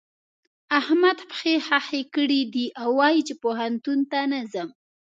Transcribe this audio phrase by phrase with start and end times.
[0.79, 4.69] احمد پښې خښې کړې دي او وايي چې پوهنتون ته نه ځم.